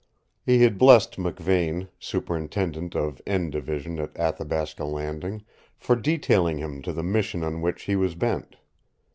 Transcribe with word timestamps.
He 0.43 0.63
had 0.63 0.79
blessed 0.79 1.17
McVane, 1.17 1.87
superintendent 1.99 2.95
of 2.95 3.21
"N" 3.27 3.51
Division 3.51 3.99
at 3.99 4.17
Athabasca 4.17 4.83
Landing, 4.83 5.43
for 5.77 5.95
detailing 5.95 6.57
him 6.57 6.81
to 6.81 6.91
the 6.91 7.03
mission 7.03 7.43
on 7.43 7.61
which 7.61 7.83
he 7.83 7.95
was 7.95 8.15
bent. 8.15 8.55